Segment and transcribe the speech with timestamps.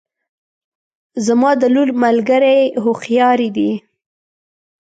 [1.25, 3.71] زما د لور ملګرې هوښیارې دي